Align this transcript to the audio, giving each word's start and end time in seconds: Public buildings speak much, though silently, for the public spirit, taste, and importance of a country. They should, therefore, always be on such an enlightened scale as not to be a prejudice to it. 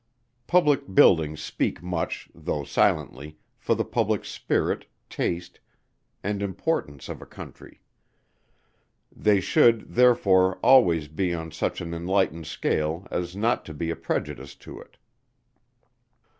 Public 0.47 0.95
buildings 0.95 1.43
speak 1.43 1.83
much, 1.83 2.27
though 2.33 2.63
silently, 2.63 3.37
for 3.59 3.75
the 3.75 3.85
public 3.85 4.25
spirit, 4.25 4.87
taste, 5.11 5.59
and 6.23 6.41
importance 6.41 7.07
of 7.07 7.21
a 7.21 7.25
country. 7.27 7.81
They 9.15 9.39
should, 9.39 9.93
therefore, 9.93 10.57
always 10.63 11.07
be 11.07 11.35
on 11.35 11.51
such 11.51 11.81
an 11.81 11.93
enlightened 11.93 12.47
scale 12.47 13.07
as 13.11 13.35
not 13.35 13.63
to 13.65 13.75
be 13.75 13.91
a 13.91 13.95
prejudice 13.95 14.55
to 14.65 14.79
it. 14.81 14.97